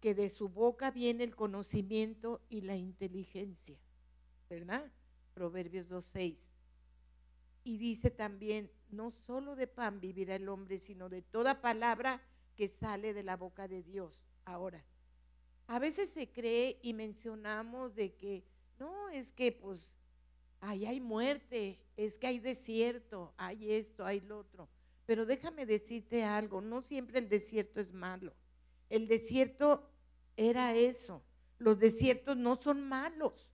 [0.00, 3.76] que de su boca viene el conocimiento y la inteligencia,
[4.48, 4.90] ¿verdad?
[5.34, 6.38] Proverbios 2.6.
[7.64, 12.22] Y dice también, no solo de pan vivirá el hombre, sino de toda palabra
[12.56, 14.18] que sale de la boca de Dios.
[14.46, 14.82] Ahora,
[15.70, 18.42] a veces se cree y mencionamos de que,
[18.80, 19.78] no, es que pues
[20.60, 24.68] ahí hay muerte, es que hay desierto, hay esto, hay lo otro.
[25.06, 28.34] Pero déjame decirte algo, no siempre el desierto es malo.
[28.88, 29.88] El desierto
[30.36, 31.22] era eso.
[31.58, 33.46] Los desiertos no son malos.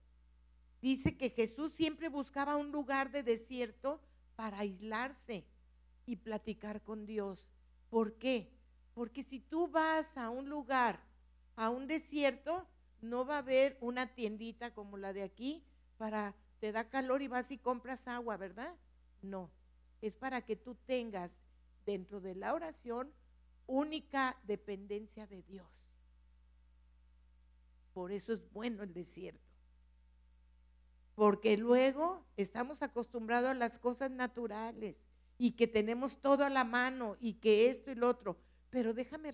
[0.81, 4.01] Dice que Jesús siempre buscaba un lugar de desierto
[4.35, 5.45] para aislarse
[6.07, 7.45] y platicar con Dios.
[7.91, 8.49] ¿Por qué?
[8.95, 11.06] Porque si tú vas a un lugar,
[11.57, 12.65] a un desierto,
[13.01, 15.63] no va a haber una tiendita como la de aquí
[15.97, 18.73] para te da calor y vas y compras agua, ¿verdad?
[19.21, 19.51] No,
[20.01, 21.31] es para que tú tengas
[21.85, 23.11] dentro de la oración
[23.65, 25.67] única dependencia de Dios.
[27.93, 29.41] Por eso es bueno el desierto.
[31.15, 34.95] Porque luego estamos acostumbrados a las cosas naturales
[35.39, 38.37] y que tenemos todo a la mano y que esto y lo otro.
[38.69, 39.31] Pero déjame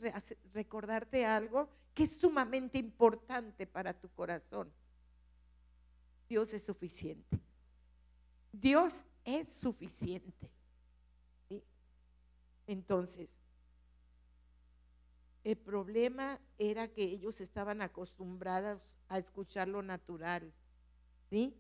[0.54, 4.72] recordarte algo que es sumamente importante para tu corazón.
[6.30, 7.40] Dios es suficiente.
[8.52, 8.94] Dios
[9.26, 10.50] es suficiente.
[12.68, 13.30] Entonces,
[15.44, 20.54] El problema era que ellos estaban acostumbrados a escuchar lo natural,
[21.30, 21.54] ¿sí?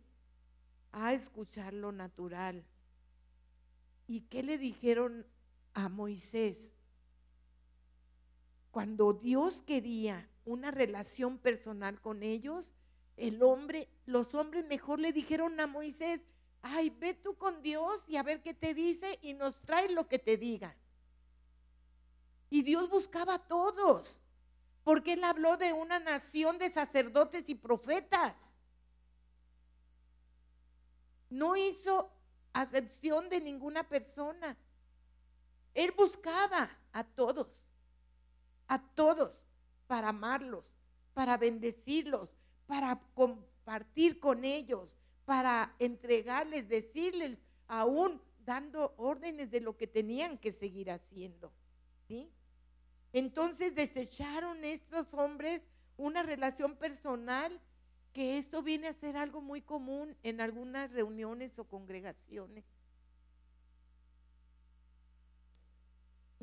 [0.93, 2.63] A escuchar lo natural.
[4.07, 5.25] ¿Y qué le dijeron
[5.73, 6.72] a Moisés?
[8.73, 12.71] Cuando Dios quería una relación personal con ellos,
[13.17, 16.21] el hombre, los hombres mejor le dijeron a Moisés,
[16.63, 20.07] ay, ve tú con Dios y a ver qué te dice y nos trae lo
[20.07, 20.75] que te diga.
[22.49, 24.19] Y Dios buscaba a todos,
[24.83, 28.33] porque Él habló de una nación de sacerdotes y profetas.
[31.29, 32.12] No hizo
[32.53, 34.57] acepción de ninguna persona.
[35.75, 37.49] Él buscaba a todos,
[38.73, 39.31] a todos,
[39.86, 40.65] para amarlos,
[41.13, 42.29] para bendecirlos,
[42.65, 44.89] para compartir con ellos,
[45.25, 51.53] para entregarles, decirles, aún dando órdenes de lo que tenían que seguir haciendo.
[52.07, 52.31] ¿Sí?
[53.12, 55.62] Entonces desecharon estos hombres
[55.95, 57.62] una relación personal
[58.12, 62.65] que esto viene a ser algo muy común en algunas reuniones o congregaciones.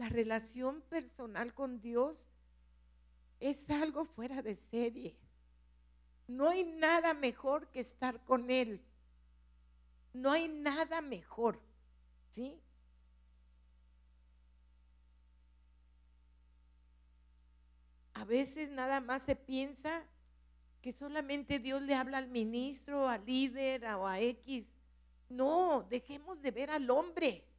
[0.01, 2.17] La relación personal con Dios
[3.39, 5.15] es algo fuera de serie.
[6.27, 8.83] No hay nada mejor que estar con Él.
[10.15, 11.61] No hay nada mejor.
[12.31, 12.59] ¿Sí?
[18.15, 20.03] A veces nada más se piensa
[20.81, 24.65] que solamente Dios le habla al ministro, al líder o a X.
[25.29, 27.50] No, dejemos de ver al hombre.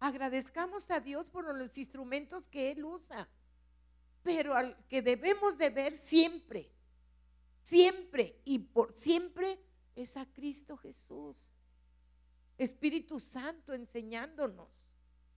[0.00, 3.28] Agradezcamos a Dios por los instrumentos que Él usa
[4.24, 6.72] pero al que debemos de ver siempre,
[7.62, 9.60] siempre y por siempre
[9.94, 11.36] es a Cristo Jesús.
[12.56, 14.68] Espíritu Santo enseñándonos,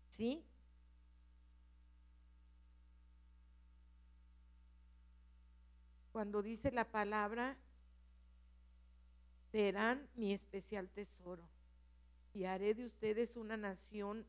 [0.10, 0.44] ¿sí?
[6.14, 7.58] Cuando dice la palabra,
[9.52, 11.48] serán mi especial tesoro
[12.34, 14.26] y haré de ustedes una nación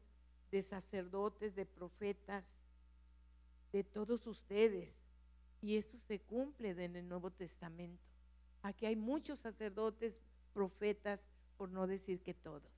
[0.51, 2.45] de sacerdotes, de profetas,
[3.73, 4.95] de todos ustedes.
[5.61, 8.03] Y esto se cumple en el Nuevo Testamento.
[8.63, 10.15] Aquí hay muchos sacerdotes,
[10.53, 11.21] profetas,
[11.57, 12.71] por no decir que todos,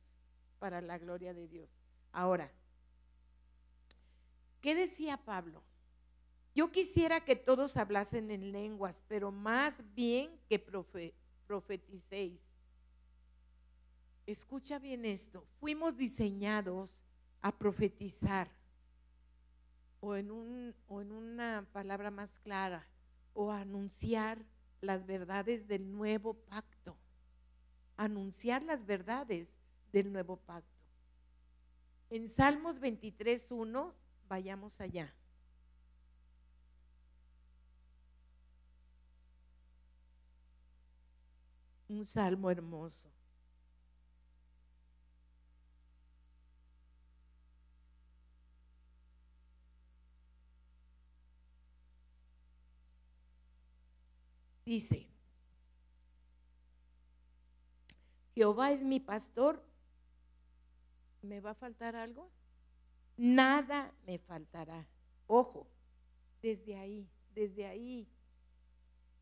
[0.58, 1.68] para la gloria de Dios.
[2.12, 2.50] Ahora,
[4.60, 5.62] ¿qué decía Pablo?
[6.54, 10.58] Yo quisiera que todos hablasen en lenguas, pero más bien que
[11.46, 12.40] profeticéis.
[14.26, 15.46] Escucha bien esto.
[15.60, 16.90] Fuimos diseñados
[17.42, 18.48] a profetizar
[20.00, 22.86] o en, un, o en una palabra más clara,
[23.34, 24.38] o anunciar
[24.80, 26.96] las verdades del nuevo pacto.
[27.96, 29.48] Anunciar las verdades
[29.92, 30.68] del nuevo pacto.
[32.08, 33.92] En Salmos 23.1,
[34.26, 35.14] vayamos allá.
[41.88, 43.10] Un salmo hermoso.
[54.70, 55.04] Dice,
[58.36, 59.60] Jehová es mi pastor,
[61.22, 62.30] ¿me va a faltar algo?
[63.16, 64.86] Nada me faltará.
[65.26, 65.66] Ojo,
[66.40, 68.08] desde ahí, desde ahí,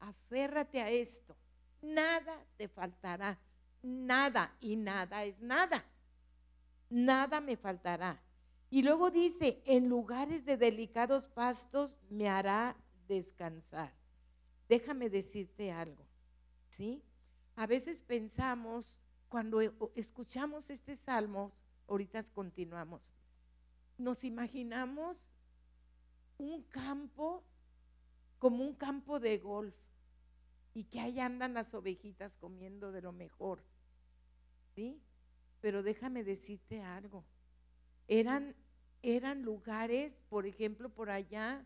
[0.01, 1.35] aférrate a esto.
[1.81, 3.39] Nada te faltará.
[3.83, 5.83] Nada y nada es nada.
[6.91, 8.23] Nada me faltará.
[8.69, 13.98] Y luego dice, en lugares de delicados pastos me hará descansar.
[14.69, 16.05] Déjame decirte algo,
[16.69, 17.03] ¿sí?
[17.57, 18.87] A veces pensamos,
[19.29, 21.53] cuando e, escuchamos este salmo,
[21.89, 23.01] ahorita continuamos,
[23.97, 25.17] nos imaginamos
[26.37, 27.43] un campo
[28.39, 29.75] como un campo de golf
[30.75, 33.65] y que ahí andan las ovejitas comiendo de lo mejor,
[34.75, 35.01] ¿sí?
[35.61, 37.25] Pero déjame decirte algo,
[38.07, 38.55] eran,
[39.03, 41.65] eran lugares, por ejemplo, por allá,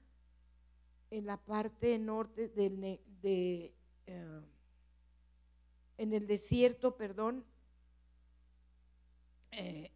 [1.13, 2.81] en la parte norte del,
[3.21, 3.75] de,
[4.07, 4.41] eh,
[5.99, 7.45] en el desierto, perdón,
[9.51, 9.93] eh,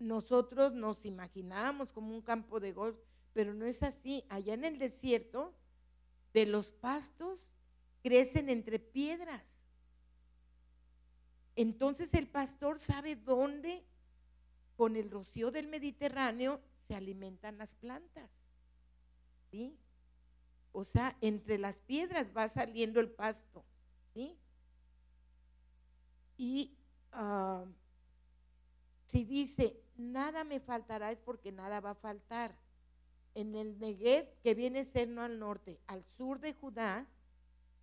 [0.00, 2.98] nosotros nos imaginábamos como un campo de golf,
[3.32, 4.24] pero no es así.
[4.28, 5.54] Allá en el desierto,
[6.32, 7.38] de los pastos
[8.02, 9.42] crecen entre piedras.
[11.54, 13.84] Entonces el pastor sabe dónde,
[14.76, 18.30] con el rocío del Mediterráneo, se alimentan las plantas.
[19.50, 19.78] ¿Sí?
[20.78, 23.64] O sea, entre las piedras va saliendo el pasto.
[24.14, 24.38] ¿sí?
[26.36, 26.78] Y
[27.12, 27.66] uh,
[29.06, 32.56] si dice, nada me faltará, es porque nada va a faltar.
[33.34, 37.08] en el Negev, que viene a ser no al norte, al sur de Judá,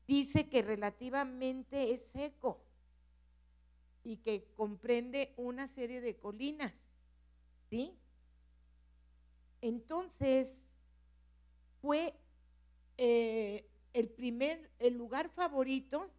[0.08, 2.64] dice que relativamente es seco
[4.04, 6.74] y que comprende una serie de colinas,
[7.70, 7.98] ¿sí?
[9.60, 10.56] Entonces,
[11.82, 12.14] fue
[12.98, 16.12] eh, el primer, el lugar favorito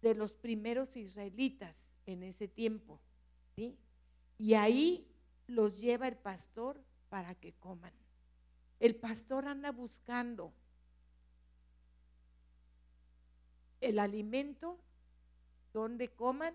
[0.00, 1.76] de los primeros israelitas
[2.06, 3.00] en ese tiempo,
[3.56, 3.78] ¿sí?
[4.38, 5.06] Y ahí
[5.46, 7.92] los lleva el pastor para que coman.
[8.80, 10.52] El pastor anda buscando
[13.80, 14.80] el alimento
[15.72, 16.54] donde coman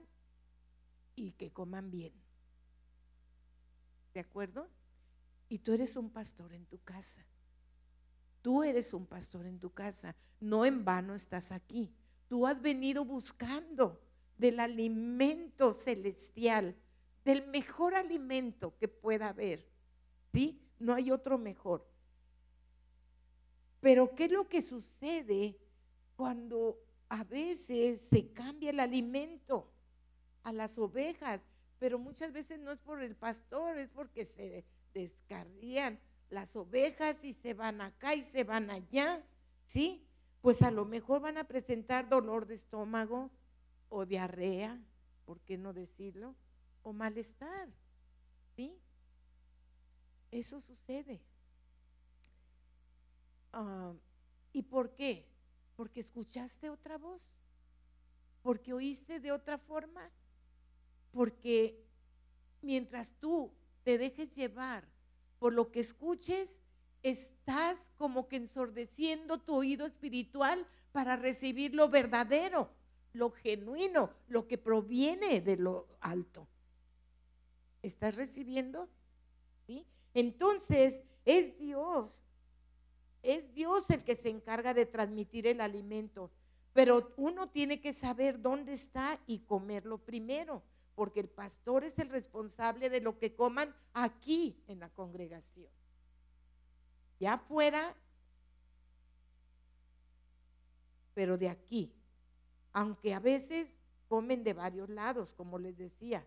[1.16, 2.14] y que coman bien.
[4.14, 4.68] ¿De acuerdo?
[5.50, 7.26] Y tú eres un pastor en tu casa.
[8.48, 10.16] Tú eres un pastor en tu casa.
[10.39, 11.93] No en vano estás aquí.
[12.30, 14.00] Tú has venido buscando
[14.38, 16.74] del alimento celestial,
[17.26, 19.68] del mejor alimento que pueda haber.
[20.34, 20.62] ¿Sí?
[20.80, 21.86] No hay otro mejor.
[23.82, 25.60] Pero ¿qué es lo que sucede
[26.16, 29.70] cuando a veces se cambia el alimento
[30.43, 31.41] a las ovejas?
[31.80, 37.34] Pero muchas veces no es por el pastor, es porque se descarrían las ovejas y
[37.34, 39.23] se van acá y se van allá,
[39.65, 40.05] ¿sí?
[40.41, 43.32] Pues a lo mejor van a presentar dolor de estómago
[43.89, 44.80] o diarrea,
[45.25, 46.36] ¿por qué no decirlo?
[46.84, 47.69] O malestar,
[48.55, 48.78] ¿sí?
[50.32, 51.21] Eso sucede.
[53.53, 53.93] Ah,
[54.53, 55.28] ¿Y por qué?
[55.75, 57.21] Porque escuchaste otra voz,
[58.41, 60.11] porque oíste de otra forma,
[61.11, 61.86] porque
[62.61, 63.53] mientras tú
[63.84, 64.88] te dejes llevar
[65.40, 66.50] por lo que escuches,
[67.04, 72.70] estás como que ensordeciendo tu oído espiritual para recibir lo verdadero,
[73.14, 76.48] lo genuino, lo que proviene de lo alto.
[77.82, 78.90] ¿Estás recibiendo?
[79.66, 79.86] ¿Sí?
[80.14, 82.12] Entonces, es Dios.
[83.24, 86.32] Es Dios el que se encarga de transmitir el alimento.
[86.74, 90.64] Pero uno tiene que saber dónde está y comerlo primero
[90.98, 95.70] porque el pastor es el responsable de lo que coman aquí en la congregación.
[97.20, 97.95] Ya afuera,
[101.14, 101.93] pero de aquí.
[102.74, 103.70] Aunque a veces
[104.08, 106.26] comen de varios lados, como les decía.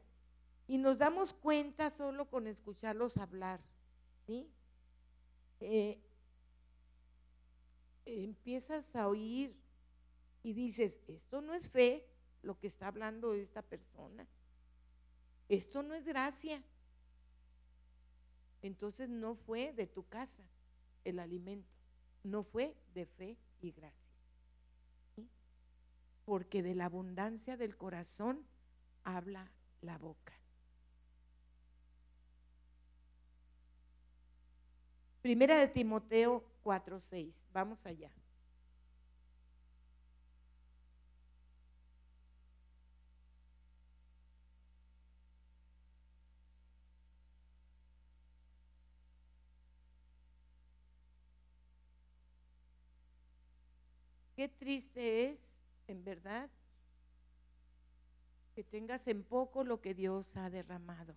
[0.69, 3.61] Y nos damos cuenta solo con escucharlos hablar.
[4.25, 4.49] ¿sí?
[5.59, 6.01] Eh,
[8.05, 9.53] empiezas a oír
[10.45, 12.07] y dices, esto no es fe
[12.43, 14.29] lo que está hablando esta persona.
[15.51, 16.63] Esto no es gracia.
[18.63, 20.45] Entonces no fue de tu casa
[21.05, 21.75] el alimento,
[22.23, 23.99] no fue de fe y gracia.
[26.25, 28.47] Porque de la abundancia del corazón
[29.03, 30.35] habla la boca.
[35.21, 37.35] Primera de Timoteo 4:6.
[37.53, 38.13] Vamos allá.
[54.41, 55.39] Qué triste es,
[55.87, 56.49] en verdad,
[58.55, 61.15] que tengas en poco lo que Dios ha derramado.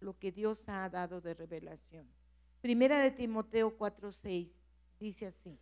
[0.00, 2.06] Lo que Dios ha dado de revelación.
[2.60, 4.50] Primera de Timoteo 4:6
[4.98, 5.58] dice así: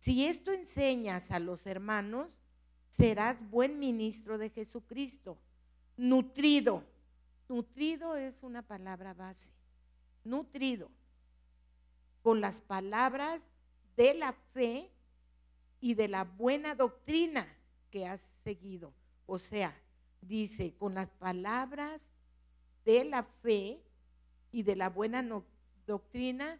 [0.00, 2.28] Si esto enseñas a los hermanos,
[2.90, 5.38] serás buen ministro de Jesucristo,
[5.96, 6.82] nutrido.
[7.48, 9.52] Nutrido es una palabra base.
[10.24, 10.90] Nutrido
[12.24, 13.42] con las palabras
[13.98, 14.90] de la fe
[15.78, 17.46] y de la buena doctrina
[17.90, 18.94] que has seguido.
[19.26, 19.78] O sea,
[20.22, 22.00] dice, con las palabras
[22.86, 23.78] de la fe
[24.52, 25.22] y de la buena
[25.86, 26.58] doctrina,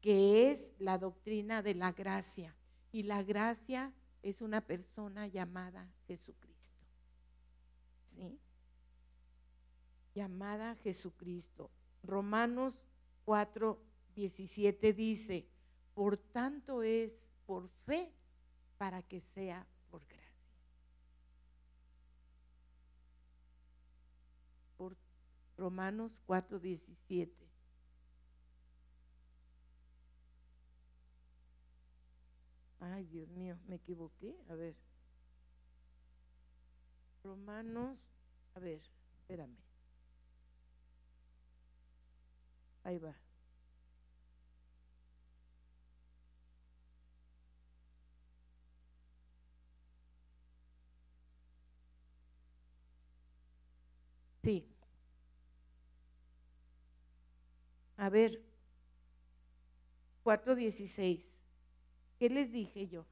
[0.00, 2.56] que es la doctrina de la gracia.
[2.90, 3.92] Y la gracia
[4.22, 6.86] es una persona llamada Jesucristo.
[8.06, 8.38] ¿Sí?
[10.14, 11.70] Llamada Jesucristo.
[12.02, 12.80] Romanos
[13.26, 13.78] 4,
[14.14, 15.46] 17 dice,
[15.94, 17.12] por tanto es
[17.46, 18.12] por fe
[18.78, 20.22] para que sea por gracia.
[24.76, 24.96] Por
[25.56, 27.48] Romanos 4, 17.
[32.80, 34.36] Ay, Dios mío, me equivoqué.
[34.48, 34.74] A ver.
[37.22, 37.96] Romanos,
[38.54, 38.82] a ver,
[39.20, 39.56] espérame.
[42.82, 43.14] Ahí va.
[54.42, 54.68] Sí.
[57.96, 58.42] A ver,
[60.24, 61.24] 4.16.
[62.18, 63.06] ¿Qué les dije yo?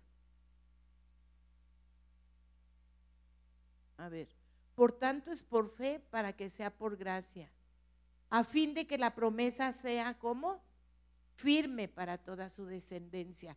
[3.98, 4.28] A ver,
[4.74, 7.52] por tanto es por fe para que sea por gracia,
[8.30, 10.62] a fin de que la promesa sea como
[11.34, 13.56] firme para toda su descendencia,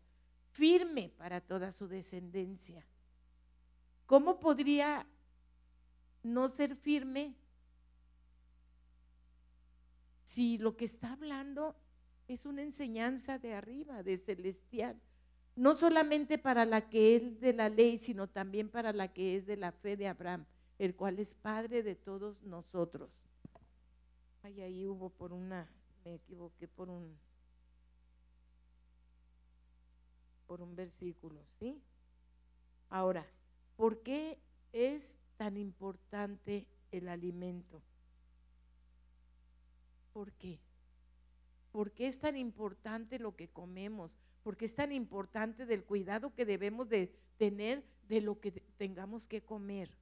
[0.52, 2.86] firme para toda su descendencia.
[4.06, 5.08] ¿Cómo podría
[6.24, 7.36] no ser firme
[10.34, 11.76] si lo que está hablando
[12.28, 15.00] es una enseñanza de arriba, de celestial?
[15.56, 19.46] no solamente para la que es de la ley, sino también para la que es
[19.46, 20.46] de la fe de Abraham,
[20.80, 23.10] el cual es Padre de todos nosotros.
[24.42, 25.70] Ay, ahí hubo por una,
[26.04, 27.18] me equivoqué por un,
[30.48, 31.82] por un versículo, ¿sí?
[32.90, 33.26] Ahora,
[33.76, 34.40] ¿por qué
[34.72, 37.82] es tan importante el alimento?
[40.14, 40.60] ¿Por qué?
[41.72, 44.16] ¿Por qué es tan importante lo que comemos?
[44.44, 49.42] porque es tan importante del cuidado que debemos de tener de lo que tengamos que
[49.42, 49.98] comer.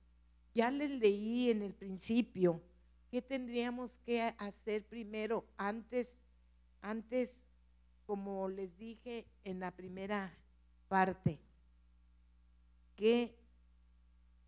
[0.53, 2.62] Ya les leí en el principio
[3.09, 6.16] qué tendríamos que hacer primero antes,
[6.82, 7.30] antes,
[8.05, 10.36] como les dije en la primera
[10.88, 11.39] parte,
[12.95, 13.38] que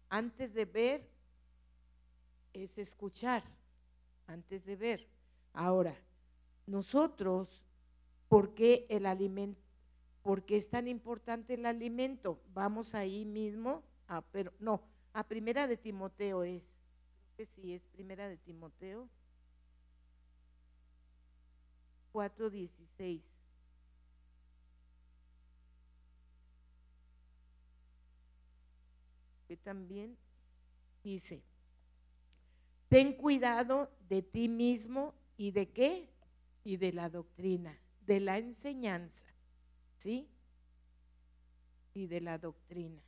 [0.10, 1.10] antes de ver
[2.52, 3.44] es escuchar,
[4.26, 5.13] antes de ver.
[5.54, 5.96] Ahora,
[6.66, 7.64] nosotros,
[8.28, 9.62] ¿por qué el alimento?
[10.24, 12.42] ¿Por qué es tan importante el alimento?
[12.54, 14.82] Vamos ahí mismo, a, pero no,
[15.14, 16.64] a primera de Timoteo es,
[17.38, 19.08] que sí, es primera de Timoteo
[22.14, 23.22] 4.16.
[29.48, 30.18] Que también
[31.04, 31.44] dice,
[32.88, 35.14] ten cuidado de ti mismo
[35.44, 36.10] y de qué?
[36.64, 39.26] Y de la doctrina, de la enseñanza.
[39.98, 40.30] ¿sí?
[41.94, 43.02] Y de la doctrina.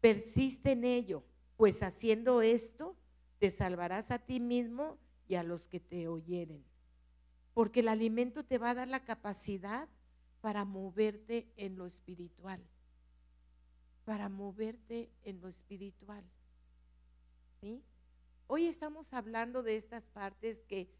[0.00, 1.24] Persiste en ello,
[1.56, 2.96] pues haciendo esto
[3.40, 6.64] te salvarás a ti mismo y a los que te oyeren.
[7.54, 9.88] Porque el alimento te va a dar la capacidad
[10.40, 12.62] para moverte en lo espiritual.
[14.04, 16.24] Para moverte en lo espiritual.
[17.60, 17.82] ¿Sí?
[18.46, 20.90] Hoy estamos hablando de estas partes que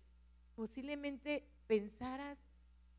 [0.54, 2.38] posiblemente pensaras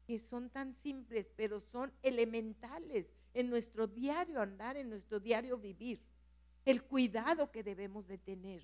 [0.05, 5.99] que son tan simples, pero son elementales en nuestro diario andar, en nuestro diario vivir.
[6.63, 8.63] El cuidado que debemos de tener,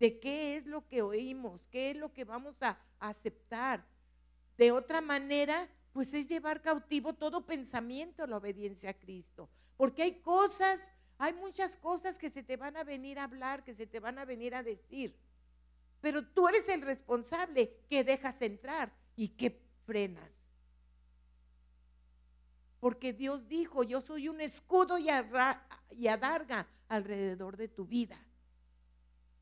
[0.00, 3.84] de qué es lo que oímos, qué es lo que vamos a aceptar.
[4.58, 9.48] De otra manera, pues es llevar cautivo todo pensamiento a la obediencia a Cristo.
[9.76, 10.80] Porque hay cosas,
[11.22, 14.18] hay muchas cosas que se te van a venir a hablar, que se te van
[14.18, 15.16] a venir a decir.
[16.00, 20.30] Pero tú eres el responsable que dejas entrar y que frenas
[22.82, 25.08] porque Dios dijo, yo soy un escudo y,
[26.08, 28.18] adarga alrededor de tu vida.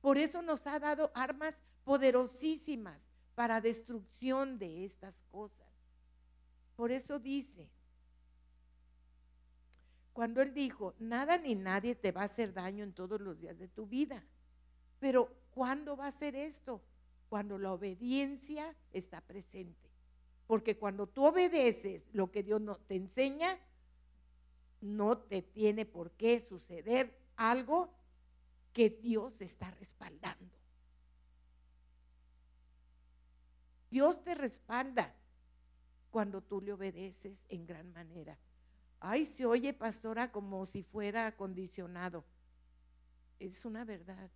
[0.02, 1.54] Por eso nos ha dado armas
[1.84, 3.00] poderosísimas
[3.34, 5.72] para destrucción de estas cosas.
[6.76, 7.66] Por eso dice,
[10.12, 13.58] cuando Él dijo, nada ni nadie te va a hacer daño en todos los días
[13.58, 14.24] de tu vida.
[14.98, 16.82] Pero ¿cuándo va a ser esto?
[17.28, 19.88] Cuando la obediencia está presente.
[20.46, 23.58] Porque cuando tú obedeces lo que Dios no te enseña,
[24.80, 27.94] no te tiene por qué suceder algo
[28.72, 30.54] que Dios está respaldando.
[33.90, 35.14] Dios te respalda
[36.10, 38.38] cuando tú le obedeces en gran manera.
[39.00, 42.24] Ay, se oye, pastora, como si fuera condicionado.
[43.38, 44.30] Es una verdad.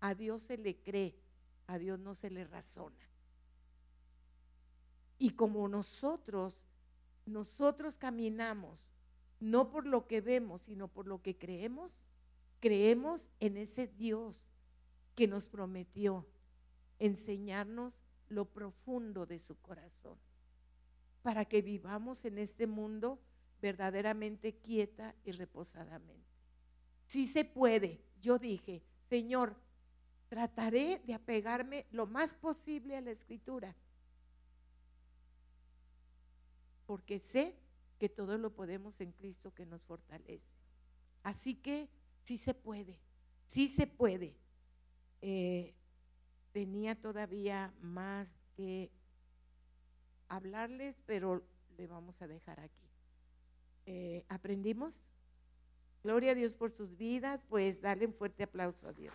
[0.00, 1.18] A Dios se le cree,
[1.66, 3.08] a Dios no se le razona.
[5.18, 6.54] Y como nosotros,
[7.24, 8.78] nosotros caminamos
[9.40, 11.90] no por lo que vemos, sino por lo que creemos,
[12.60, 14.36] creemos en ese Dios
[15.16, 16.26] que nos prometió
[16.98, 17.94] enseñarnos
[18.28, 20.16] lo profundo de su corazón,
[21.22, 23.18] para que vivamos en este mundo
[23.62, 26.28] verdaderamente quieta y reposadamente.
[27.06, 29.56] Si se puede, yo dije, Señor,
[30.28, 33.74] trataré de apegarme lo más posible a la escritura
[36.92, 37.56] porque sé
[37.98, 40.44] que todo lo podemos en Cristo que nos fortalece.
[41.22, 41.88] Así que
[42.22, 42.98] sí se puede,
[43.46, 44.36] sí se puede.
[45.22, 45.74] Eh,
[46.52, 48.90] tenía todavía más que
[50.28, 51.42] hablarles, pero
[51.78, 52.91] le vamos a dejar aquí.
[53.86, 54.94] Eh, ¿Aprendimos?
[56.02, 59.14] Gloria a Dios por sus vidas, pues darle un fuerte aplauso a Dios.